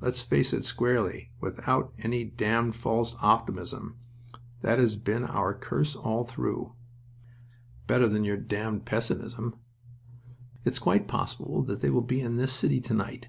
[0.00, 3.96] Let's face it squarely, without any damned false optimism.
[4.60, 6.74] That has been our curse all through."
[7.88, 9.56] "Better than your damned pessimism."
[10.64, 13.28] "It's quite possible that they will be in this city tonight.